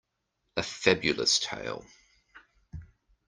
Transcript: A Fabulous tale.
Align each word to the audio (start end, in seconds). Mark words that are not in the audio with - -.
A 0.57 0.63
Fabulous 0.63 1.37
tale. 1.37 1.85